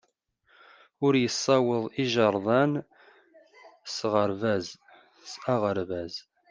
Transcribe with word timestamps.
Ur 1.05 1.13
yessawaḍ 1.23 1.85
igerdan 2.03 2.71
s 3.95 5.35
aɣerbaz. 5.55 6.15